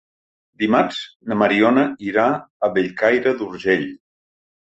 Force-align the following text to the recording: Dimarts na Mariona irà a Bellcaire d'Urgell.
Dimarts 0.61 1.01
na 1.31 1.35
Mariona 1.41 1.83
irà 2.09 2.25
a 2.67 2.71
Bellcaire 2.79 3.35
d'Urgell. 3.43 3.85